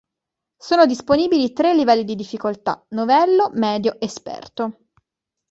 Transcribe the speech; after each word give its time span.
Sono 0.57 0.87
disponibili 0.87 1.53
tre 1.53 1.75
livelli 1.75 2.03
di 2.03 2.15
difficoltà: 2.15 2.83
Novello, 2.95 3.51
Medio, 3.53 3.97
Esperto. 3.99 4.87